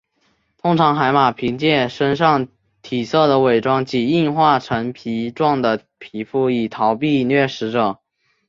[0.57, 2.47] 通常海马凭借身上
[2.81, 7.99] 体色的伪装及硬化成皮状的皮肤以逃避掠食者。